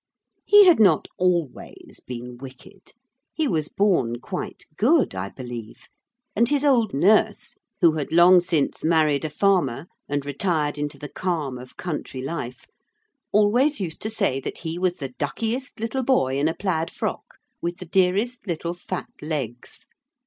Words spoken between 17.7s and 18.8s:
the dearest little